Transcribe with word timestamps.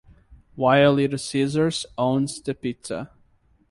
While 0.55 0.93
Little 0.93 1.19
Caesars 1.19 1.85
owns 1.95 2.41
the 2.41 2.55
Pizza! 2.55 3.11